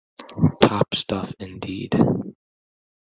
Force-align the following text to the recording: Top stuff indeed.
Top 0.61 0.95
stuff 0.95 1.31
indeed. 1.37 1.93